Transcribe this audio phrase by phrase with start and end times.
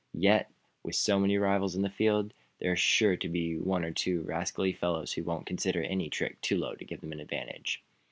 [0.17, 0.49] Yet,
[0.81, 4.23] with so many rivals in the field, there are sure to be one or two
[4.23, 7.83] rascally fellows who won't consider any trick too low to give them an advantage."